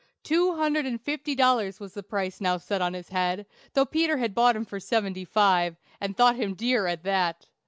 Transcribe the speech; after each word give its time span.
Two 0.23 0.55
hundred 0.55 0.87
and 0.87 0.99
fifty 0.99 1.35
dollars 1.35 1.79
was 1.79 1.93
the 1.93 2.01
price 2.01 2.41
now 2.41 2.57
set 2.57 2.81
on 2.81 2.95
his 2.95 3.09
head, 3.09 3.45
though 3.75 3.85
Peter 3.85 4.17
had 4.17 4.33
bought 4.33 4.55
him 4.55 4.65
for 4.65 4.79
seventy 4.79 5.23
five, 5.25 5.75
and 5.99 6.17
thought 6.17 6.37
him 6.37 6.55
dear 6.55 6.87
at 6.87 7.03
that. 7.03 7.45